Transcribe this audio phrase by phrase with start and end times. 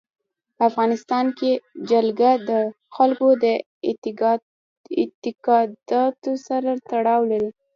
[0.55, 1.51] په افغانستان کې
[1.89, 2.51] جلګه د
[2.95, 3.45] خلکو د
[5.19, 7.49] اعتقاداتو سره تړاو لري.